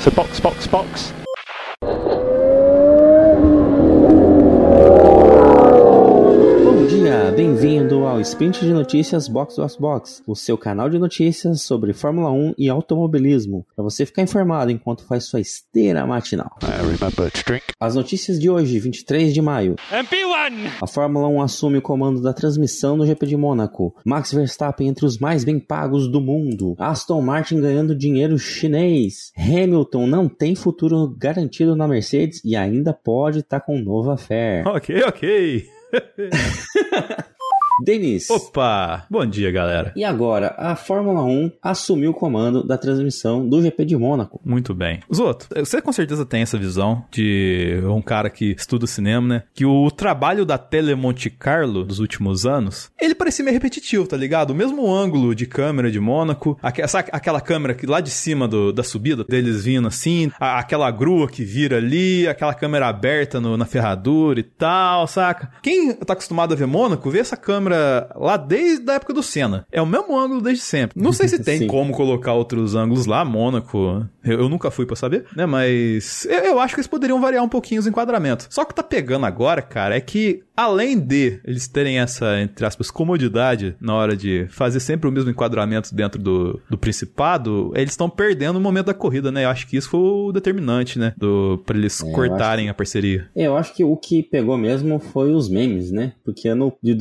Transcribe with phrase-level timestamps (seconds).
[0.00, 1.25] So box, box, box.
[8.26, 12.68] Sprint de Notícias Box Box Box, o seu canal de notícias sobre Fórmula 1 e
[12.68, 16.50] automobilismo, para você ficar informado enquanto faz sua esteira matinal.
[17.78, 19.76] As notícias de hoje, 23 de maio.
[19.92, 20.72] MP1!
[20.82, 23.94] A Fórmula 1 assume o comando da transmissão no GP de Mônaco.
[24.04, 26.74] Max Verstappen entre os mais bem pagos do mundo.
[26.80, 29.30] Aston Martin ganhando dinheiro chinês.
[29.38, 34.64] Hamilton não tem futuro garantido na Mercedes e ainda pode estar com nova fé.
[34.66, 35.64] Ok, ok.
[37.84, 38.30] Denis.
[38.30, 39.04] Opa!
[39.10, 39.92] Bom dia, galera.
[39.94, 44.40] E agora, a Fórmula 1 assumiu o comando da transmissão do GP de Mônaco.
[44.44, 45.00] Muito bem.
[45.14, 49.42] Zoto, você com certeza tem essa visão de um cara que estuda cinema, né?
[49.54, 54.16] Que o trabalho da Tele Monte Carlo dos últimos anos, ele parecia meio repetitivo, tá
[54.16, 54.50] ligado?
[54.50, 58.48] O mesmo ângulo de câmera de Mônaco, aque- sabe aquela câmera que lá de cima
[58.48, 63.38] do- da subida, deles vindo assim, a- aquela grua que vira ali, aquela câmera aberta
[63.40, 65.50] no- na ferradura e tal, saca?
[65.62, 67.65] Quem tá acostumado a ver Mônaco, vê essa câmera
[68.14, 69.66] lá desde a época do Senna.
[69.70, 71.00] É o mesmo ângulo desde sempre.
[71.00, 74.06] Não sei se tem como colocar outros ângulos lá, Mônaco.
[74.24, 75.46] Eu, eu nunca fui pra saber, né?
[75.46, 78.48] Mas eu, eu acho que eles poderiam variar um pouquinho os enquadramentos.
[78.50, 82.90] Só que tá pegando agora, cara, é que além de eles terem essa, entre aspas,
[82.90, 88.08] comodidade na hora de fazer sempre o mesmo enquadramento dentro do, do principado, eles estão
[88.08, 89.44] perdendo o momento da corrida, né?
[89.44, 91.12] Eu acho que isso foi o determinante, né?
[91.16, 93.28] Do, pra eles É, cortarem a parceria.
[93.36, 96.12] Eu acho que o que pegou mesmo foi os memes, né?
[96.24, 96.94] Porque ano de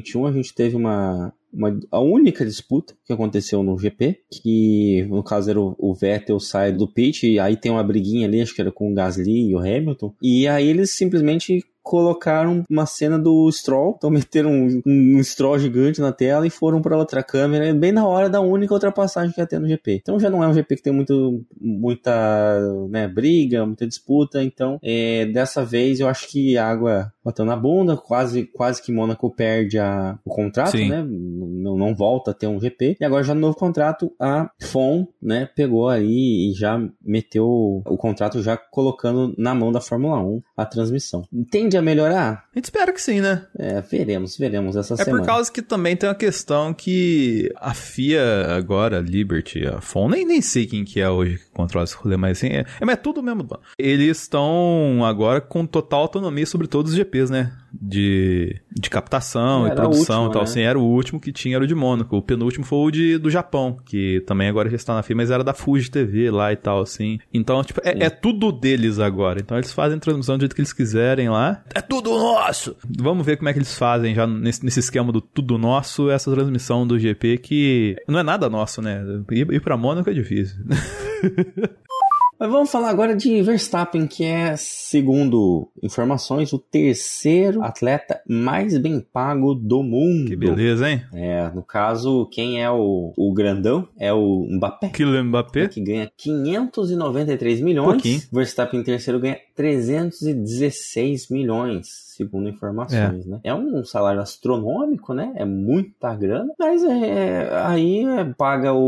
[0.00, 5.22] 2021 a gente teve uma, uma a única disputa que aconteceu no GP, que no
[5.22, 8.54] caso era o, o Vettel sai do pit e aí tem uma briguinha ali, acho
[8.54, 13.18] que era com o Gasly e o Hamilton, e aí eles simplesmente colocaram uma cena
[13.18, 17.72] do Stroll, então meteram um, um Stroll gigante na tela e foram para outra câmera,
[17.74, 20.00] bem na hora da única ultrapassagem que ia ter no GP.
[20.02, 24.78] Então já não é um GP que tem muito, muita né, briga, muita disputa, então
[24.82, 29.30] é, dessa vez eu acho que a água bateu na bunda, quase, quase que Mônaco
[29.30, 30.88] perde a, o contrato, Sim.
[30.88, 31.04] né?
[31.06, 32.96] Não, não volta a ter um GP.
[33.00, 37.96] E agora já no novo contrato, a FOM, né, pegou aí e já meteu o
[37.96, 41.24] contrato já colocando na mão da Fórmula 1 a transmissão.
[41.70, 42.44] Tende a melhorar?
[42.52, 43.46] A gente espera que sim, né?
[43.56, 45.18] É, veremos, veremos essa É semana.
[45.22, 50.26] por causa que também tem uma questão que a FIA agora, Liberty, a FOM, nem,
[50.26, 52.94] nem sei quem que é hoje que controla esse rolê, mas assim, é, é, mas
[52.94, 53.46] é tudo mesmo.
[53.78, 57.52] Eles estão agora com total autonomia sobre todos os GPs, né?
[57.80, 60.42] De, de captação Era e produção último, e tal.
[60.42, 60.48] né?
[60.48, 62.16] Assim, era o último que tinha, era o de Mônaco.
[62.16, 65.30] O penúltimo foi o de, do Japão, que também agora já está na FIA, mas
[65.30, 67.18] era da Fuji TV lá e tal, assim.
[67.32, 69.40] Então, tipo, é, é tudo deles agora.
[69.40, 71.62] Então eles fazem transmissão do jeito que eles quiserem lá.
[71.74, 72.76] É tudo nosso!
[72.98, 76.30] Vamos ver como é que eles fazem já nesse, nesse esquema do tudo nosso, essa
[76.30, 79.02] transmissão do GP que não é nada nosso, né?
[79.30, 80.56] Ir, ir pra Mônaco é difícil.
[82.40, 88.98] Mas vamos falar agora de Verstappen, que é, segundo informações, o terceiro atleta mais bem
[88.98, 90.26] pago do mundo.
[90.26, 91.02] Que beleza, hein?
[91.12, 94.88] É, no caso, quem é o, o grandão é o Mbappé.
[94.88, 95.68] Kylian Mbappé.
[95.68, 97.92] Que ganha 593 milhões.
[97.92, 98.22] Pouquinho.
[98.32, 103.40] Verstappen em terceiro ganha 316 milhões, segundo informações, né?
[103.42, 105.32] É um salário astronômico, né?
[105.36, 108.78] É muita grana, mas é, é- aí é, paga o,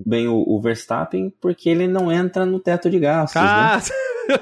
[0.00, 3.82] o- bem o, o Verstappen porque ele não entra no teto de gastos, Ah, né?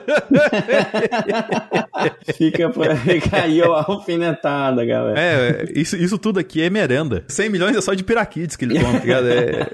[2.35, 5.19] Fica por aí, caiu a alfinetada, galera.
[5.19, 7.25] é, isso, isso tudo aqui é merenda.
[7.29, 9.29] 100 milhões é só de piraquides que ele compra, ligado?
[9.29, 9.67] É...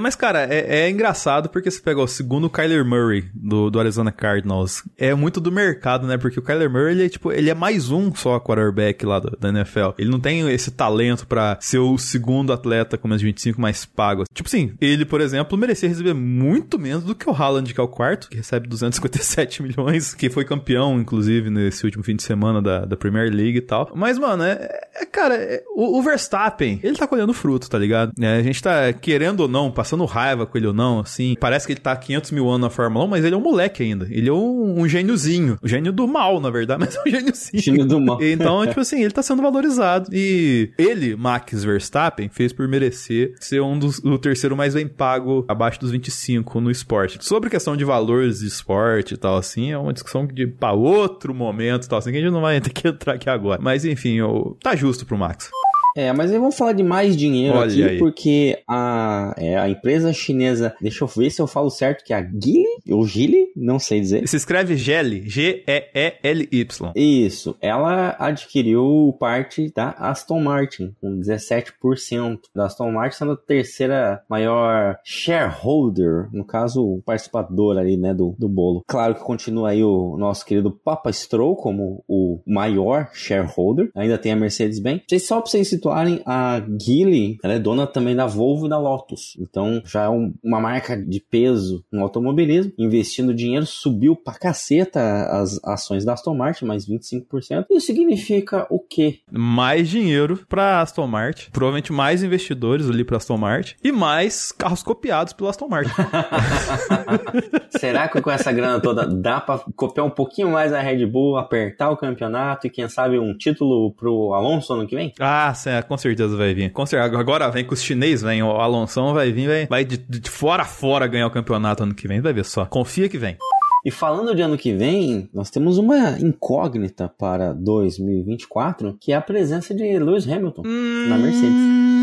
[0.00, 4.12] Mas, cara, é, é engraçado porque você pega o segundo Kyler Murray do, do Arizona
[4.12, 4.82] Cardinals.
[4.96, 6.16] É muito do mercado, né?
[6.18, 9.36] Porque o Kyler Murray, ele é, tipo, ele é mais um só quarterback lá do-
[9.38, 9.90] da NFL.
[9.98, 13.84] Ele não tem esse talento pra ser o segundo atleta com menos de 25 mais
[13.84, 14.24] pago.
[14.32, 17.82] Tipo assim, ele, por exemplo, merecia receber muito menos do que o Haaland, que é
[17.82, 22.60] o quarto, que recebe 257 milhões, que foi campeão, inclusive, nesse último fim de semana
[22.60, 23.90] da, da Premier League e tal.
[23.94, 28.12] Mas, mano, é, é- cara, é- o, o Verstappen, ele tá colhendo fruto, tá ligado?
[28.20, 31.64] É, a gente tá, querendo ou não, passando raiva com ele ou não, assim, parece
[31.64, 33.84] que ele tá há 500 mil anos na Fórmula 1, mas ele é um moleque
[33.84, 34.08] ainda.
[34.10, 35.56] Ele é um, um gêniozinho.
[35.62, 37.62] O gênio do mal, na verdade, mas é um gêniozinho.
[37.62, 38.18] Time do mal.
[38.28, 40.10] Então, tipo assim, ele tá sendo valorizado.
[40.12, 45.44] E ele, Max Verstappen, fez por merecer ser um dos, o terceiro mais bem pago
[45.46, 47.24] abaixo dos 25 no esporte.
[47.24, 51.32] Sobre questão de valores de esporte e tal, assim, é uma discussão de pra outro
[51.32, 53.60] momento e tal, assim, que a gente não vai ter que entrar aqui agora.
[53.62, 55.50] Mas enfim, eu, tá justo pro Max.
[55.98, 57.98] É, mas vamos falar de mais dinheiro Olha aqui, aí.
[57.98, 62.16] porque a, é, a empresa chinesa, deixa eu ver se eu falo certo, que é
[62.18, 64.26] a Geely, ou Gili, não sei dizer.
[64.28, 66.92] Se escreve Geli, G-E-E-L-Y.
[66.94, 67.56] Isso.
[67.60, 74.98] Ela adquiriu parte da Aston Martin, com 17% da Aston Martin, sendo a terceira maior
[75.04, 78.82] shareholder, no caso, participador ali, né, do, do bolo.
[78.86, 83.90] Claro que continua aí o nosso querido Papa Stroll como o maior shareholder.
[83.94, 85.02] Ainda tem a Mercedes-Benz.
[85.20, 89.36] Só pra vocês situarem, a Geely, ela é dona também da Volvo e da Lotus.
[89.40, 92.72] Então, já é um, uma marca de peso no automobilismo.
[92.78, 97.66] Investindo dinheiro, subiu pra caceta as ações da Aston Martin, mais 25%.
[97.70, 99.18] Isso significa o quê?
[99.30, 101.50] Mais dinheiro pra Aston Martin.
[101.50, 103.74] Provavelmente mais investidores ali pra Aston Martin.
[103.82, 105.90] E mais carros copiados pela Aston Martin.
[107.76, 111.36] Será que com essa grana toda dá pra copiar um pouquinho mais a Red Bull,
[111.36, 115.12] apertar o campeonato e quem sabe um título pro Alonso ano que vem?
[115.18, 115.52] Ah,
[115.86, 116.70] com certeza vai vir.
[116.70, 117.18] Com certeza.
[117.18, 118.42] Agora vem com os chineses, vem.
[118.42, 121.94] O Alonso vai vir, vai, vai de, de fora a fora ganhar o campeonato ano
[121.94, 122.20] que vem.
[122.20, 122.67] Vai ver só.
[122.68, 123.36] Confia que vem.
[123.84, 129.20] E falando de ano que vem, nós temos uma incógnita para 2024, que é a
[129.20, 131.06] presença de Lewis Hamilton hum...
[131.08, 131.97] na Mercedes.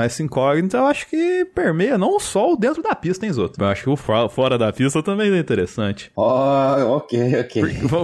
[0.00, 3.60] Essa incógnita eu acho que permeia não só o dentro da pista, hein, Zoto?
[3.60, 6.10] Eu acho que o fora da pista também é interessante.
[6.16, 7.62] Oh, ok, ok.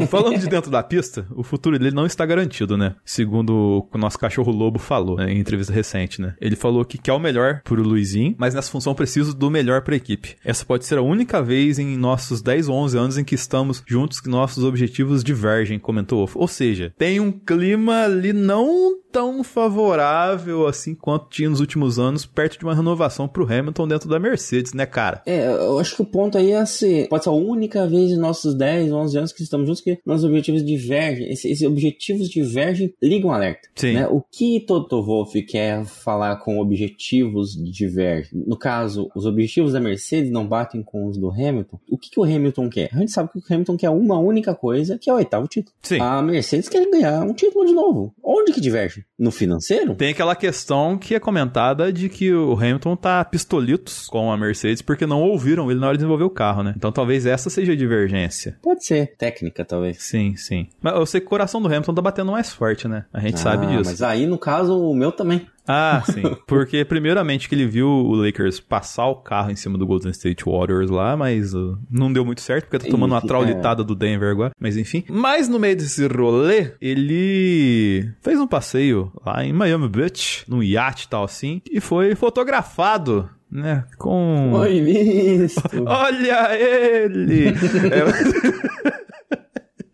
[0.09, 2.95] Falando de dentro da pista, o futuro dele não está garantido, né?
[3.05, 6.35] Segundo o nosso cachorro Lobo falou né, em entrevista recente, né?
[6.41, 9.97] Ele falou que quer o melhor pro Luizinho, mas nessa função preciso do melhor pra
[9.97, 10.37] equipe.
[10.45, 13.83] Essa pode ser a única vez em nossos 10 ou 11 anos em que estamos
[13.87, 16.29] juntos que nossos objetivos divergem, comentou.
[16.35, 22.27] Ou seja, tem um clima ali não tão favorável assim quanto tinha nos últimos anos,
[22.27, 25.23] perto de uma renovação pro Hamilton dentro da Mercedes, né, cara?
[25.25, 28.17] É, eu acho que o ponto aí é ser, pode ser a única vez em
[28.17, 31.31] nossos 10, 11 anos que estamos juntos que nossos objetivos divergem.
[31.31, 33.69] Esses, esses objetivos divergem, ligam um alerta.
[33.77, 33.93] Sim.
[33.93, 34.09] Né?
[34.09, 38.43] O que Toto Wolff quer falar com objetivos divergem?
[38.45, 41.79] No caso, os objetivos da Mercedes não batem com os do Hamilton.
[41.89, 42.91] O que, que o Hamilton quer?
[42.93, 45.73] A gente sabe que o Hamilton quer uma única coisa, que é o oitavo título.
[45.83, 46.01] Sim.
[46.01, 48.13] A Mercedes quer ganhar um título de novo.
[48.21, 49.04] Onde que diverge?
[49.17, 49.95] No financeiro?
[49.95, 54.83] Tem aquela questão que é comentada de que o Hamilton tá pistolitos com a Mercedes
[54.83, 56.75] porque não ouviram ele na hora de desenvolver o carro, né?
[56.77, 58.59] Então talvez essa seja a divergência.
[58.61, 59.15] Pode ser.
[59.17, 60.03] Técnica, talvez.
[60.03, 60.69] Sim, sim.
[60.83, 63.05] Mas eu sei que o coração do Hamilton tá batendo mais forte, né?
[63.13, 63.91] A gente ah, sabe disso.
[63.91, 65.47] Mas aí, no caso, o meu também.
[65.67, 66.23] Ah, sim.
[66.47, 70.45] Porque, primeiramente, que ele viu o Lakers passar o carro em cima do Golden State
[70.45, 73.85] Warriors lá, mas uh, não deu muito certo, porque tá tomando uma traulitada é.
[73.85, 74.53] do Denver agora.
[74.59, 75.05] Mas, enfim.
[75.09, 81.07] Mas, no meio desse rolê, ele fez um passeio lá em Miami Beach, num iate
[81.07, 83.85] e tal assim, e foi fotografado né?
[83.99, 84.61] Com.
[84.67, 85.63] Visto.
[85.87, 87.49] Olha ele!
[87.93, 89.04] é...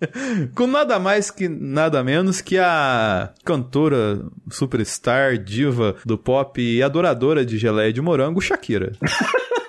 [0.54, 7.44] Com nada mais que nada menos que a cantora, superstar, diva do pop e adoradora
[7.44, 8.92] de geleia de morango, Shakira.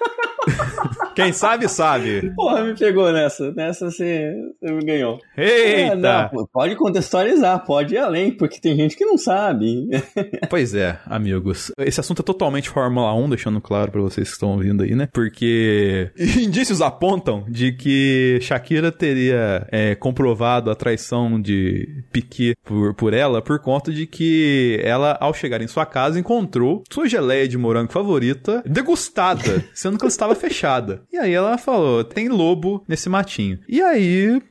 [1.15, 2.31] Quem sabe, sabe.
[2.35, 3.51] Porra, me pegou nessa.
[3.51, 5.19] Nessa você, você me ganhou.
[5.37, 5.91] Eita!
[5.91, 9.89] É, não, pode contextualizar, pode ir além, porque tem gente que não sabe.
[10.49, 11.71] pois é, amigos.
[11.77, 15.07] Esse assunto é totalmente Fórmula 1, deixando claro para vocês que estão ouvindo aí, né?
[15.11, 23.13] Porque indícios apontam de que Shakira teria é, comprovado a traição de Piquet por, por
[23.13, 27.57] ela por conta de que ela, ao chegar em sua casa, encontrou sua geleia de
[27.57, 31.00] morango favorita degustada, sendo que ela estava fechada.
[31.11, 33.59] E aí ela falou: tem lobo nesse matinho.
[33.67, 34.41] E aí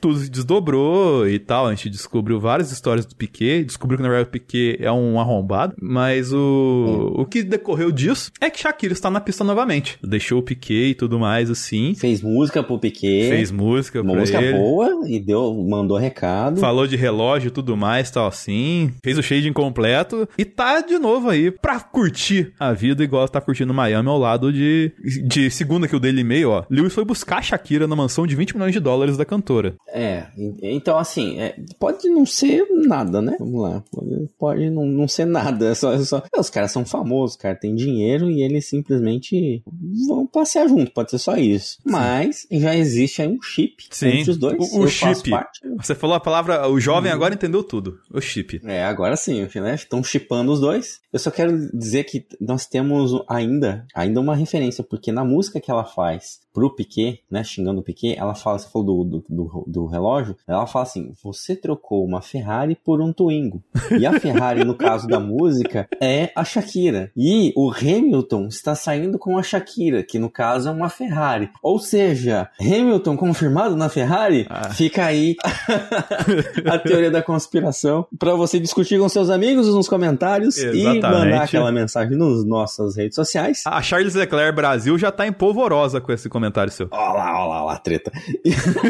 [0.00, 1.66] tudo se desdobrou e tal.
[1.66, 3.64] A gente descobriu várias histórias do Piquet.
[3.64, 5.74] Descobriu que na verdade o Piquet é um arrombado.
[5.80, 9.98] Mas o, o que decorreu disso é que Shakira está na pista novamente.
[10.02, 11.94] Deixou o Piquet e tudo mais assim.
[11.94, 13.28] Fez música pro Piquet.
[13.28, 14.56] Fez música Uma pra música ele.
[14.58, 16.60] boa e deu, mandou recado.
[16.60, 18.92] Falou de relógio e tudo mais, tal assim.
[19.02, 20.28] Fez o shade incompleto.
[20.36, 24.52] E tá de novo aí pra curtir a vida igual tá curtindo Miami ao lado
[24.52, 24.92] de,
[25.24, 28.36] de segunda que o Daily Mail, ó, Lewis foi buscar a Shakira na mansão de
[28.36, 29.74] 20 milhões de dólares da cantora.
[29.88, 30.26] É,
[30.62, 33.36] então assim, é, pode não ser nada, né?
[33.38, 33.82] Vamos lá.
[33.90, 35.70] Pode, pode não, não ser nada.
[35.70, 39.62] É só, é só, é, os caras são famosos, cara, tem dinheiro e eles simplesmente
[40.06, 41.74] vão passear junto, pode ser só isso.
[41.74, 41.90] Sim.
[41.90, 44.08] Mas já existe aí um chip Sim.
[44.08, 44.72] entre os dois.
[44.72, 45.30] O, o chip.
[45.78, 47.14] Você falou a palavra, o jovem hum.
[47.14, 47.98] agora entendeu tudo.
[48.12, 48.60] O chip.
[48.64, 49.74] É, agora sim, né?
[49.74, 51.00] Estão chipando os dois.
[51.12, 55.70] Eu só quero dizer que nós temos ainda, ainda uma referência, porque na música que
[55.70, 59.64] ela faz pro Piquet, né, xingando o Piquet, ela fala, você falou do, do, do,
[59.66, 63.62] do, relógio, ela fala assim, você trocou uma Ferrari por um Twingo.
[63.96, 67.10] E a Ferrari, no caso da música, é a Shakira.
[67.16, 71.50] E o Hamilton está saindo com a Shakira, que no caso é uma Ferrari.
[71.62, 74.70] Ou seja, Hamilton confirmado na Ferrari, ah.
[74.70, 75.36] fica aí
[76.66, 80.98] a teoria da conspiração para você discutir com seus amigos nos comentários Exatamente.
[80.98, 83.62] e mandar aquela mensagem nas nossas redes sociais.
[83.66, 86.88] A Charles Leclerc Brasil já tá em polvorosa amorosa com esse comentário seu.
[86.90, 88.10] Olha lá, olha lá, olha lá, treta.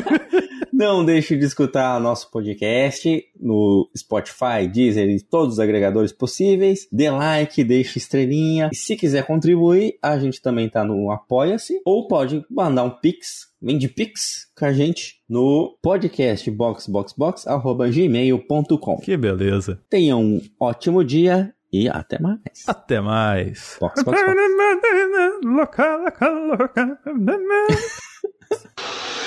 [0.73, 6.89] Não deixe de escutar nosso podcast no Spotify, Deezer e todos os agregadores possíveis.
[6.91, 8.71] Dê like, deixe estrelinha.
[8.73, 11.83] E se quiser contribuir, a gente também tá no Apoia-se.
[11.85, 18.97] Ou pode mandar um Pix, vende Pix com a gente no podcast boxboxbox.gmail.com.
[19.01, 19.79] Que beleza.
[19.91, 22.39] Tenha um ótimo dia e até mais.
[22.67, 23.77] Até mais.
[23.81, 24.37] Box, box, box.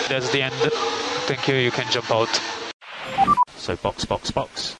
[0.09, 0.53] That's the end.
[1.27, 1.55] Thank you.
[1.55, 2.29] You can jump out.
[3.55, 4.75] So box, box, box.